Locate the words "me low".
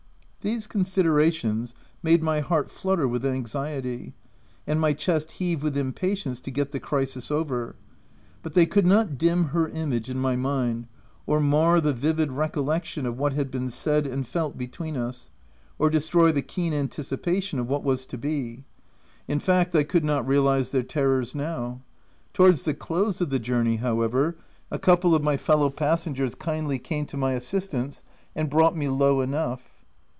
28.75-29.21